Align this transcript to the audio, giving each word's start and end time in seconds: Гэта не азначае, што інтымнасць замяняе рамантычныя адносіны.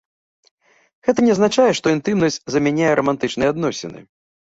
Гэта 1.09 1.19
не 1.27 1.31
азначае, 1.35 1.67
што 1.81 1.95
інтымнасць 1.97 2.41
замяняе 2.57 2.93
рамантычныя 3.01 3.49
адносіны. 3.57 3.99